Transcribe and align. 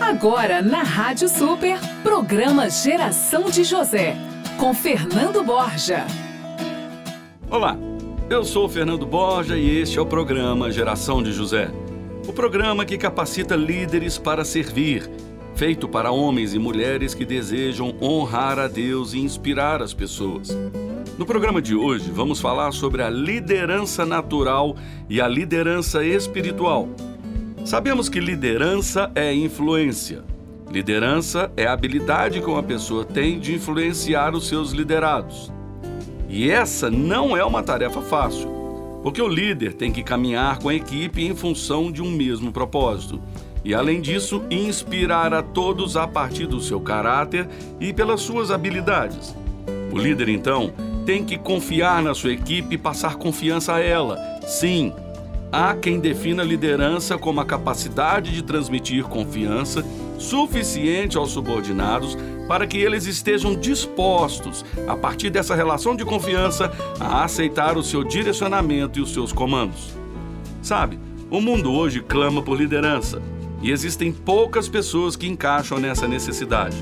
Agora 0.00 0.60
na 0.60 0.82
Rádio 0.82 1.28
Super, 1.28 1.78
programa 2.02 2.68
Geração 2.68 3.50
de 3.50 3.64
José, 3.64 4.16
com 4.58 4.74
Fernando 4.74 5.42
Borja. 5.42 6.06
Olá, 7.50 7.76
eu 8.28 8.44
sou 8.44 8.68
Fernando 8.68 9.06
Borja 9.06 9.56
e 9.56 9.78
este 9.78 9.98
é 9.98 10.02
o 10.02 10.06
programa 10.06 10.70
Geração 10.70 11.22
de 11.22 11.32
José. 11.32 11.70
O 12.26 12.32
programa 12.32 12.84
que 12.84 12.98
capacita 12.98 13.56
líderes 13.56 14.18
para 14.18 14.44
servir, 14.44 15.08
feito 15.54 15.88
para 15.88 16.10
homens 16.10 16.54
e 16.54 16.58
mulheres 16.58 17.14
que 17.14 17.24
desejam 17.24 17.94
honrar 18.00 18.58
a 18.58 18.66
Deus 18.66 19.14
e 19.14 19.18
inspirar 19.18 19.82
as 19.82 19.94
pessoas. 19.94 20.48
No 21.18 21.24
programa 21.24 21.62
de 21.62 21.74
hoje, 21.74 22.10
vamos 22.10 22.40
falar 22.40 22.72
sobre 22.72 23.02
a 23.02 23.10
liderança 23.10 24.04
natural 24.04 24.76
e 25.08 25.20
a 25.20 25.28
liderança 25.28 26.04
espiritual. 26.04 26.88
Sabemos 27.64 28.10
que 28.10 28.20
liderança 28.20 29.10
é 29.14 29.32
influência. 29.32 30.22
Liderança 30.70 31.50
é 31.56 31.66
a 31.66 31.72
habilidade 31.72 32.42
que 32.42 32.50
uma 32.50 32.62
pessoa 32.62 33.06
tem 33.06 33.38
de 33.40 33.54
influenciar 33.54 34.34
os 34.34 34.48
seus 34.48 34.72
liderados. 34.72 35.50
E 36.28 36.50
essa 36.50 36.90
não 36.90 37.34
é 37.34 37.42
uma 37.42 37.62
tarefa 37.62 38.02
fácil, 38.02 38.50
porque 39.02 39.22
o 39.22 39.28
líder 39.28 39.72
tem 39.72 39.90
que 39.90 40.02
caminhar 40.02 40.58
com 40.58 40.68
a 40.68 40.74
equipe 40.74 41.24
em 41.24 41.34
função 41.34 41.90
de 41.90 42.02
um 42.02 42.10
mesmo 42.10 42.52
propósito. 42.52 43.18
E, 43.64 43.74
além 43.74 44.02
disso, 44.02 44.42
inspirar 44.50 45.32
a 45.32 45.42
todos 45.42 45.96
a 45.96 46.06
partir 46.06 46.46
do 46.46 46.60
seu 46.60 46.80
caráter 46.80 47.48
e 47.80 47.94
pelas 47.94 48.20
suas 48.20 48.50
habilidades. 48.50 49.34
O 49.90 49.96
líder, 49.96 50.28
então, 50.28 50.70
tem 51.06 51.24
que 51.24 51.38
confiar 51.38 52.02
na 52.02 52.14
sua 52.14 52.32
equipe 52.32 52.74
e 52.74 52.78
passar 52.78 53.16
confiança 53.16 53.74
a 53.74 53.80
ela. 53.80 54.18
Sim, 54.42 54.92
há 55.54 55.72
quem 55.72 56.00
defina 56.00 56.42
liderança 56.42 57.16
como 57.16 57.40
a 57.40 57.44
capacidade 57.44 58.32
de 58.32 58.42
transmitir 58.42 59.04
confiança 59.04 59.84
suficiente 60.18 61.16
aos 61.16 61.30
subordinados 61.30 62.18
para 62.48 62.66
que 62.66 62.76
eles 62.76 63.06
estejam 63.06 63.54
dispostos, 63.54 64.64
a 64.88 64.96
partir 64.96 65.30
dessa 65.30 65.54
relação 65.54 65.94
de 65.94 66.04
confiança, 66.04 66.72
a 66.98 67.22
aceitar 67.22 67.78
o 67.78 67.84
seu 67.84 68.02
direcionamento 68.02 68.98
e 68.98 69.02
os 69.02 69.12
seus 69.12 69.32
comandos. 69.32 69.96
Sabe, 70.60 70.98
o 71.30 71.40
mundo 71.40 71.72
hoje 71.72 72.00
clama 72.02 72.42
por 72.42 72.58
liderança 72.58 73.22
e 73.62 73.70
existem 73.70 74.12
poucas 74.12 74.68
pessoas 74.68 75.14
que 75.14 75.28
encaixam 75.28 75.78
nessa 75.78 76.08
necessidade. 76.08 76.76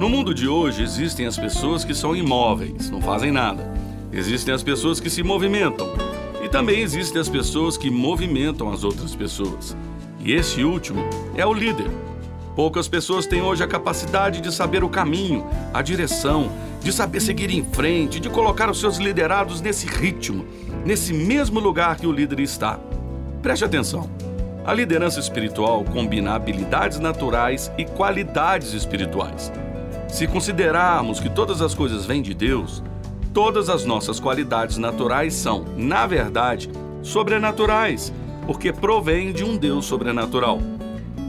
No 0.00 0.08
mundo 0.08 0.32
de 0.32 0.48
hoje 0.48 0.82
existem 0.82 1.26
as 1.26 1.36
pessoas 1.36 1.84
que 1.84 1.94
são 1.94 2.16
imóveis, 2.16 2.90
não 2.90 3.00
fazem 3.00 3.30
nada. 3.30 3.70
Existem 4.10 4.54
as 4.54 4.62
pessoas 4.62 5.00
que 5.00 5.10
se 5.10 5.22
movimentam. 5.22 6.05
E 6.46 6.48
também 6.48 6.80
existem 6.80 7.20
as 7.20 7.28
pessoas 7.28 7.76
que 7.76 7.90
movimentam 7.90 8.72
as 8.72 8.84
outras 8.84 9.16
pessoas. 9.16 9.76
E 10.20 10.32
esse 10.32 10.62
último 10.62 11.02
é 11.34 11.44
o 11.44 11.52
líder. 11.52 11.90
Poucas 12.54 12.86
pessoas 12.86 13.26
têm 13.26 13.42
hoje 13.42 13.64
a 13.64 13.66
capacidade 13.66 14.40
de 14.40 14.54
saber 14.54 14.84
o 14.84 14.88
caminho, 14.88 15.44
a 15.74 15.82
direção, 15.82 16.52
de 16.80 16.92
saber 16.92 17.18
seguir 17.18 17.50
em 17.50 17.64
frente, 17.64 18.20
de 18.20 18.30
colocar 18.30 18.70
os 18.70 18.78
seus 18.78 18.96
liderados 18.98 19.60
nesse 19.60 19.88
ritmo, 19.88 20.46
nesse 20.84 21.12
mesmo 21.12 21.58
lugar 21.58 21.96
que 21.96 22.06
o 22.06 22.12
líder 22.12 22.38
está. 22.38 22.78
Preste 23.42 23.64
atenção. 23.64 24.08
A 24.64 24.72
liderança 24.72 25.18
espiritual 25.18 25.82
combina 25.82 26.36
habilidades 26.36 27.00
naturais 27.00 27.72
e 27.76 27.84
qualidades 27.84 28.72
espirituais. 28.72 29.52
Se 30.08 30.28
considerarmos 30.28 31.18
que 31.18 31.28
todas 31.28 31.60
as 31.60 31.74
coisas 31.74 32.06
vêm 32.06 32.22
de 32.22 32.34
Deus, 32.34 32.84
todas 33.36 33.68
as 33.68 33.84
nossas 33.84 34.18
qualidades 34.18 34.78
naturais 34.78 35.34
são, 35.34 35.66
na 35.76 36.06
verdade, 36.06 36.70
sobrenaturais, 37.02 38.10
porque 38.46 38.72
provêm 38.72 39.30
de 39.30 39.44
um 39.44 39.58
Deus 39.58 39.84
sobrenatural. 39.84 40.58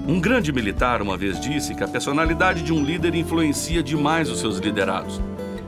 Um 0.08 0.18
grande 0.18 0.54
militar 0.54 1.02
uma 1.02 1.18
vez 1.18 1.38
disse 1.38 1.76
que 1.76 1.84
a 1.84 1.88
personalidade 1.88 2.64
de 2.64 2.72
um 2.72 2.82
líder 2.82 3.14
influencia 3.14 3.84
demais 3.84 4.30
os 4.30 4.40
seus 4.40 4.58
liderados. 4.58 5.20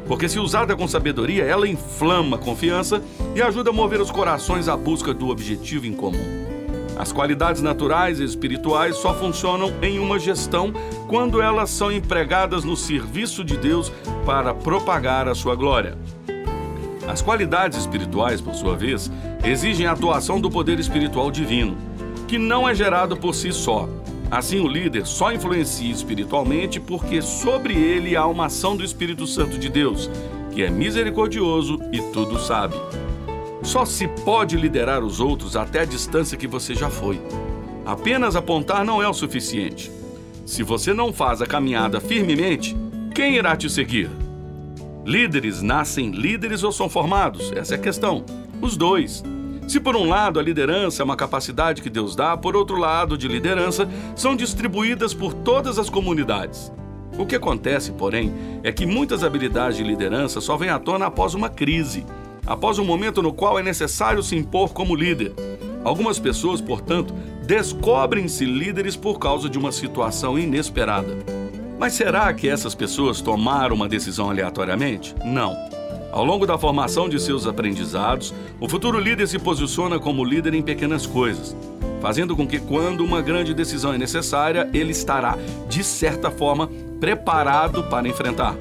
Porque, 0.07 0.29
se 0.29 0.39
usada 0.39 0.77
com 0.77 0.87
sabedoria, 0.87 1.43
ela 1.43 1.67
inflama 1.67 2.37
a 2.37 2.39
confiança 2.39 3.03
e 3.35 3.41
ajuda 3.41 3.71
a 3.71 3.73
mover 3.73 3.99
os 3.99 4.09
corações 4.09 4.69
à 4.69 4.77
busca 4.77 5.13
do 5.13 5.27
objetivo 5.27 5.87
em 5.87 5.93
comum. 5.93 6.47
As 6.97 7.11
qualidades 7.11 7.61
naturais 7.61 8.17
e 8.21 8.23
espirituais 8.23 8.95
só 8.95 9.13
funcionam 9.13 9.73
em 9.81 9.99
uma 9.99 10.17
gestão 10.17 10.71
quando 11.09 11.41
elas 11.41 11.69
são 11.69 11.91
empregadas 11.91 12.63
no 12.63 12.77
serviço 12.77 13.43
de 13.43 13.57
Deus 13.57 13.91
para 14.25 14.53
propagar 14.53 15.27
a 15.27 15.35
sua 15.35 15.53
glória. 15.53 15.97
As 17.09 17.23
qualidades 17.23 17.79
espirituais, 17.79 18.39
por 18.39 18.53
sua 18.53 18.75
vez, 18.75 19.11
exigem 19.43 19.87
a 19.87 19.93
atuação 19.93 20.39
do 20.39 20.47
poder 20.47 20.79
espiritual 20.79 21.31
divino, 21.31 21.75
que 22.27 22.37
não 22.37 22.69
é 22.69 22.75
gerado 22.75 23.17
por 23.17 23.33
si 23.33 23.51
só. 23.51 23.89
Assim, 24.29 24.59
o 24.59 24.67
líder 24.67 25.07
só 25.07 25.33
influencia 25.33 25.91
espiritualmente 25.91 26.79
porque 26.79 27.19
sobre 27.19 27.73
ele 27.73 28.15
há 28.15 28.27
uma 28.27 28.45
ação 28.45 28.77
do 28.77 28.83
Espírito 28.83 29.25
Santo 29.25 29.57
de 29.57 29.69
Deus, 29.69 30.07
que 30.51 30.61
é 30.61 30.69
misericordioso 30.69 31.79
e 31.91 31.99
tudo 32.13 32.39
sabe. 32.39 32.75
Só 33.63 33.85
se 33.85 34.07
pode 34.07 34.55
liderar 34.55 35.03
os 35.03 35.19
outros 35.19 35.55
até 35.55 35.79
a 35.79 35.85
distância 35.85 36.37
que 36.37 36.47
você 36.47 36.75
já 36.75 36.91
foi. 36.91 37.19
Apenas 37.87 38.35
apontar 38.35 38.85
não 38.85 39.01
é 39.01 39.09
o 39.09 39.15
suficiente. 39.15 39.91
Se 40.45 40.61
você 40.61 40.93
não 40.93 41.11
faz 41.11 41.41
a 41.41 41.47
caminhada 41.47 41.99
firmemente, 41.99 42.77
quem 43.15 43.35
irá 43.35 43.55
te 43.55 43.67
seguir? 43.67 44.11
Líderes 45.09 45.63
nascem 45.63 46.11
líderes 46.11 46.61
ou 46.61 46.71
são 46.71 46.87
formados? 46.87 47.51
Essa 47.53 47.73
é 47.73 47.77
a 47.79 47.81
questão. 47.81 48.23
Os 48.61 48.77
dois. 48.77 49.23
Se 49.67 49.79
por 49.79 49.95
um 49.95 50.07
lado 50.07 50.39
a 50.39 50.43
liderança 50.43 51.01
é 51.01 51.03
uma 51.03 51.15
capacidade 51.15 51.81
que 51.81 51.89
Deus 51.89 52.15
dá, 52.15 52.37
por 52.37 52.55
outro 52.55 52.77
lado, 52.77 53.17
de 53.17 53.27
liderança, 53.27 53.89
são 54.15 54.35
distribuídas 54.35 55.11
por 55.11 55.33
todas 55.33 55.79
as 55.79 55.89
comunidades. 55.89 56.71
O 57.17 57.25
que 57.25 57.35
acontece, 57.35 57.91
porém, 57.91 58.31
é 58.61 58.71
que 58.71 58.85
muitas 58.85 59.23
habilidades 59.23 59.77
de 59.77 59.83
liderança 59.83 60.39
só 60.39 60.55
vêm 60.55 60.69
à 60.69 60.77
tona 60.77 61.07
após 61.07 61.33
uma 61.33 61.49
crise 61.49 62.05
após 62.45 62.77
um 62.77 62.85
momento 62.85 63.19
no 63.19 63.33
qual 63.33 63.57
é 63.57 63.63
necessário 63.63 64.21
se 64.21 64.35
impor 64.35 64.73
como 64.73 64.95
líder. 64.95 65.33
Algumas 65.83 66.19
pessoas, 66.19 66.61
portanto, 66.61 67.15
descobrem-se 67.47 68.45
líderes 68.45 68.95
por 68.95 69.17
causa 69.17 69.49
de 69.49 69.57
uma 69.57 69.71
situação 69.71 70.37
inesperada. 70.37 71.17
Mas 71.79 71.93
será 71.93 72.31
que 72.33 72.49
essas 72.49 72.75
pessoas 72.75 73.21
tomaram 73.21 73.73
uma 73.73 73.87
decisão 73.87 74.29
aleatoriamente? 74.29 75.15
Não. 75.23 75.55
Ao 76.11 76.25
longo 76.25 76.45
da 76.45 76.57
formação 76.57 77.07
de 77.07 77.17
seus 77.21 77.47
aprendizados, 77.47 78.33
o 78.59 78.67
futuro 78.67 78.99
líder 78.99 79.27
se 79.27 79.39
posiciona 79.39 79.97
como 79.97 80.25
líder 80.25 80.53
em 80.53 80.61
pequenas 80.61 81.05
coisas, 81.05 81.55
fazendo 82.01 82.35
com 82.35 82.45
que, 82.45 82.59
quando 82.59 83.05
uma 83.05 83.21
grande 83.21 83.53
decisão 83.53 83.93
é 83.93 83.97
necessária, 83.97 84.69
ele 84.73 84.91
estará, 84.91 85.37
de 85.69 85.81
certa 85.81 86.29
forma, 86.29 86.69
preparado 86.99 87.83
para 87.83 88.09
enfrentar. 88.09 88.57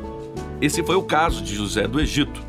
Esse 0.60 0.84
foi 0.84 0.94
o 0.94 1.02
caso 1.02 1.42
de 1.42 1.56
José 1.56 1.88
do 1.88 2.00
Egito. 2.00 2.40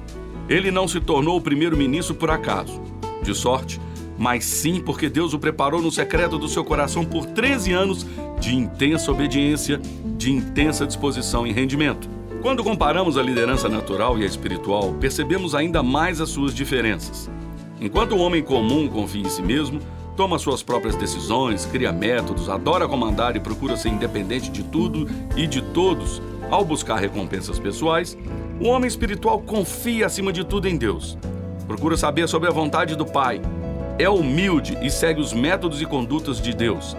Ele 0.48 0.70
não 0.70 0.88
se 0.88 1.00
tornou 1.00 1.38
o 1.38 1.42
primeiro-ministro 1.42 2.14
por 2.14 2.30
acaso, 2.30 2.80
de 3.24 3.34
sorte, 3.34 3.82
mas 4.20 4.44
sim 4.44 4.82
porque 4.82 5.10
Deus 5.10 5.34
o 5.34 5.40
preparou 5.40 5.82
no 5.82 5.90
secreto 5.90 6.38
do 6.38 6.50
seu 6.50 6.64
coração 6.66 7.06
por 7.06 7.26
13 7.26 7.72
anos 7.72 8.06
de 8.38 8.54
intensa 8.54 9.10
obediência, 9.10 9.80
de 10.18 10.30
intensa 10.30 10.86
disposição 10.86 11.48
e 11.48 11.54
rendimento. 11.54 12.10
Quando 12.42 12.64
comparamos 12.64 13.18
a 13.18 13.24
liderança 13.24 13.70
natural 13.70 14.20
e 14.20 14.24
a 14.24 14.26
espiritual, 14.26 14.94
percebemos 15.00 15.56
ainda 15.56 15.82
mais 15.82 16.20
as 16.20 16.30
suas 16.30 16.54
diferenças. 16.54 17.32
Enquanto 17.80 18.12
o 18.12 18.20
homem 18.20 18.44
comum 18.44 18.90
confia 18.90 19.22
em 19.22 19.30
si 19.30 19.42
mesmo, 19.42 19.80
toma 20.18 20.38
suas 20.38 20.62
próprias 20.62 20.98
decisões, 20.98 21.66
cria 21.66 21.94
métodos, 21.94 22.50
adora 22.50 22.90
comandar 22.90 23.38
e 23.38 23.40
procura 23.40 23.78
ser 23.78 23.88
independente 23.88 24.52
de 24.52 24.64
tudo 24.64 25.08
e 25.38 25.48
de 25.48 25.62
todos 25.62 26.22
ao 26.52 26.66
buscar 26.66 26.98
recompensas 26.98 27.58
pessoais, 27.58 28.18
o 28.60 28.66
homem 28.66 28.88
espiritual 28.88 29.40
confia 29.40 30.08
acima 30.08 30.34
de 30.34 30.44
tudo 30.44 30.68
em 30.68 30.76
Deus. 30.76 31.18
Procura 31.68 31.96
saber 31.96 32.28
sobre 32.28 32.50
a 32.50 32.52
vontade 32.52 32.96
do 32.96 33.06
Pai. 33.06 33.40
É 34.00 34.08
humilde 34.08 34.78
e 34.82 34.90
segue 34.90 35.20
os 35.20 35.34
métodos 35.34 35.82
e 35.82 35.86
condutas 35.86 36.40
de 36.40 36.54
Deus. 36.54 36.96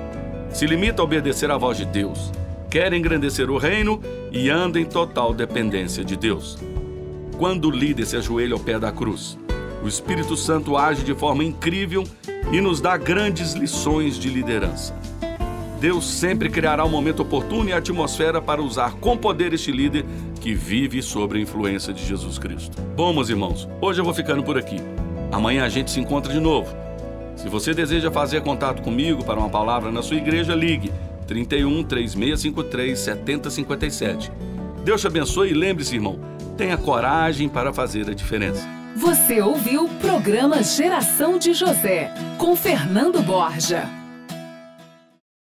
Se 0.51 0.67
limita 0.67 1.01
a 1.01 1.05
obedecer 1.07 1.51
à 1.51 1.57
voz 1.57 1.79
de 1.79 1.87
Deus. 1.87 2.31
Quer 2.69 2.93
engrandecer 2.93 3.51
o 3.51 3.57
reino 3.57 4.03
e 4.31 4.51
anda 4.51 4.79
em 4.79 4.85
total 4.85 5.33
dependência 5.33 6.05
de 6.05 6.15
Deus. 6.15 6.59
Quando 7.39 7.69
o 7.69 7.71
líder 7.71 8.05
se 8.05 8.19
ajoelha 8.19 8.53
ao 8.53 8.61
pé 8.61 8.79
da 8.79 8.93
cruz, 8.93 9.39
o 9.83 9.89
Espírito 9.89 10.37
Santo 10.37 10.77
age 10.77 11.03
de 11.03 11.15
forma 11.15 11.43
incrível 11.43 12.05
e 12.53 12.61
nos 12.61 12.83
dá 12.83 12.99
grandes 12.99 13.55
lições 13.55 14.19
de 14.19 14.29
liderança. 14.29 14.95
Deus 15.81 16.05
sempre 16.05 16.51
criará 16.51 16.85
um 16.85 16.91
momento 16.91 17.23
oportuno 17.23 17.71
e 17.71 17.73
a 17.73 17.79
atmosfera 17.79 18.43
para 18.43 18.61
usar 18.61 18.93
com 18.97 19.17
poder 19.17 19.55
este 19.55 19.73
líder 19.73 20.05
que 20.39 20.53
vive 20.53 21.01
sob 21.01 21.39
a 21.39 21.41
influência 21.41 21.95
de 21.95 22.05
Jesus 22.05 22.39
Cristo. 22.39 22.77
Bom, 22.95 23.15
meus 23.15 23.31
irmãos, 23.31 23.67
hoje 23.81 24.03
eu 24.03 24.05
vou 24.05 24.13
ficando 24.13 24.43
por 24.43 24.59
aqui. 24.59 24.77
Amanhã 25.33 25.65
a 25.65 25.69
gente 25.71 25.91
se 25.91 25.99
encontra 25.99 26.31
de 26.31 26.41
novo. 26.41 26.90
Se 27.41 27.49
você 27.49 27.73
deseja 27.73 28.11
fazer 28.11 28.43
contato 28.43 28.83
comigo 28.83 29.25
para 29.25 29.41
uma 29.41 29.49
palavra 29.49 29.91
na 29.91 30.03
sua 30.03 30.19
igreja, 30.19 30.55
ligue 30.55 30.93
31 31.27 31.83
3653 31.85 32.99
7057. 32.99 34.31
Deus 34.85 35.01
te 35.01 35.07
abençoe 35.07 35.51
e 35.51 35.55
lembre-se, 35.55 35.95
irmão, 35.95 36.21
tenha 36.59 36.77
coragem 36.77 37.49
para 37.49 37.73
fazer 37.73 38.11
a 38.11 38.15
diferença. 38.15 38.69
Você 38.95 39.41
ouviu 39.41 39.87
o 39.87 39.89
programa 39.89 40.63
Geração 40.63 41.39
de 41.39 41.55
José 41.55 42.13
com 42.37 42.55
Fernando 42.55 43.23
Borja. 43.23 44.00